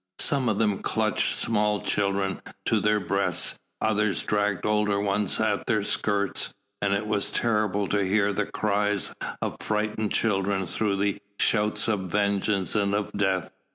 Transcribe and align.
Some 0.17 0.49
of 0.49 0.57
them 0.57 0.79
clutched 0.79 1.35
small 1.35 1.79
children 1.79 2.41
to 2.65 2.79
their 2.79 2.99
breasts, 2.99 3.59
others 3.79 4.23
dragged 4.23 4.65
older 4.65 4.99
ones 4.99 5.39
at 5.39 5.67
their 5.67 5.83
skirts, 5.83 6.51
and 6.81 6.91
it 6.95 7.05
was 7.05 7.29
terrible 7.29 7.85
to 7.85 8.03
hear 8.03 8.33
the 8.33 8.47
cries 8.47 9.13
of 9.43 9.57
frightened 9.59 10.11
children 10.11 10.65
through 10.65 10.95
the 10.95 11.19
shouts 11.39 11.87
of 11.87 12.09
vengeance 12.11 12.73
and 12.73 12.95
of 12.95 13.11
death. 13.11 13.51